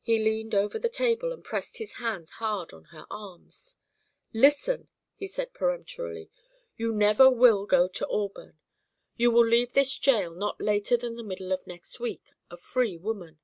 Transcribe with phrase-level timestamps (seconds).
[0.00, 3.76] He leaned over the table and pressed his hands hard on her arms.
[4.32, 6.30] "Listen!" he said peremptorily.
[6.76, 8.58] "You never will go to Auburn.
[9.16, 12.96] You will leave this jail not later than the middle of next week, a free
[12.96, 13.38] woman.